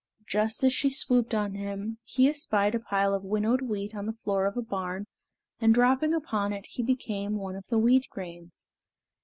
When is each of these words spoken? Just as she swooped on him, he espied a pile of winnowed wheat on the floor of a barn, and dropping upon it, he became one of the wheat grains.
Just 0.25 0.63
as 0.63 0.73
she 0.73 0.89
swooped 0.89 1.35
on 1.35 1.53
him, 1.53 1.99
he 2.03 2.27
espied 2.27 2.73
a 2.73 2.79
pile 2.79 3.13
of 3.13 3.23
winnowed 3.23 3.61
wheat 3.61 3.93
on 3.93 4.07
the 4.07 4.17
floor 4.23 4.47
of 4.47 4.57
a 4.57 4.61
barn, 4.63 5.05
and 5.59 5.75
dropping 5.75 6.11
upon 6.11 6.53
it, 6.53 6.65
he 6.65 6.81
became 6.81 7.35
one 7.35 7.55
of 7.55 7.67
the 7.67 7.77
wheat 7.77 8.07
grains. 8.09 8.65